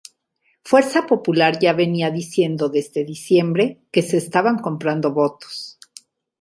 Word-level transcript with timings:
Fuerza 0.63 1.05
Popular 1.05 1.59
ya 1.59 1.73
venía 1.73 2.09
diciendo 2.09 2.69
desde 2.69 3.05
diciembre 3.05 3.81
que 3.91 4.01
se 4.01 4.17
estaban 4.17 4.57
comprando 4.57 5.13
votos. 5.13 5.77